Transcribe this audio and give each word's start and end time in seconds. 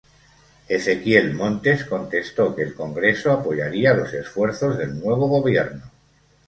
Ezequiel 0.67 1.35
Montes 1.35 1.85
contestó 1.85 2.55
que 2.55 2.63
el 2.63 2.73
Congreso 2.73 3.31
apoyaría 3.31 3.93
los 3.93 4.11
esfuerzos 4.15 4.75
del 4.79 4.99
nuevo 4.99 5.27
gobierno. 5.27 5.91